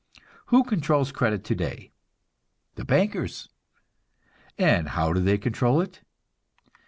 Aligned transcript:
Who 0.47 0.63
controls 0.63 1.11
credit 1.11 1.43
today? 1.43 1.91
The 2.73 2.83
bankers. 2.83 3.49
And 4.57 4.89
how 4.89 5.13
do 5.13 5.19
they 5.19 5.37
control 5.37 5.79
it? 5.79 6.01